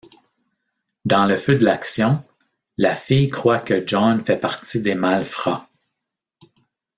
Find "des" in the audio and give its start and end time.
4.81-4.95